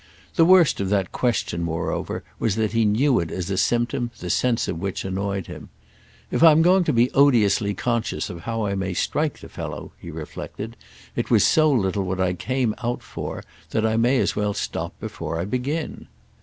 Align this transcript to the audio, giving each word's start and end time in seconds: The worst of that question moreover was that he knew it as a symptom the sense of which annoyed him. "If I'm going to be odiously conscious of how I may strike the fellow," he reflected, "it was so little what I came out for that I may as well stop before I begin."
The 0.33 0.45
worst 0.45 0.79
of 0.81 0.89
that 0.89 1.11
question 1.11 1.61
moreover 1.61 2.23
was 2.39 2.55
that 2.55 2.71
he 2.71 2.85
knew 2.85 3.19
it 3.19 3.29
as 3.29 3.51
a 3.51 3.55
symptom 3.57 4.09
the 4.17 4.31
sense 4.31 4.67
of 4.67 4.79
which 4.79 5.05
annoyed 5.05 5.45
him. 5.45 5.69
"If 6.31 6.41
I'm 6.41 6.63
going 6.63 6.83
to 6.85 6.91
be 6.91 7.11
odiously 7.11 7.75
conscious 7.75 8.27
of 8.27 8.39
how 8.39 8.65
I 8.65 8.73
may 8.73 8.95
strike 8.95 9.41
the 9.41 9.47
fellow," 9.47 9.91
he 9.99 10.09
reflected, 10.09 10.75
"it 11.15 11.29
was 11.29 11.45
so 11.45 11.71
little 11.71 12.01
what 12.01 12.19
I 12.19 12.33
came 12.33 12.73
out 12.81 13.03
for 13.03 13.43
that 13.69 13.85
I 13.85 13.95
may 13.95 14.17
as 14.17 14.35
well 14.35 14.55
stop 14.55 14.99
before 14.99 15.39
I 15.39 15.45
begin." 15.45 16.07